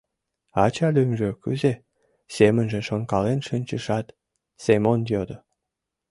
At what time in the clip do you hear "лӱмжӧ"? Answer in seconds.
0.95-1.29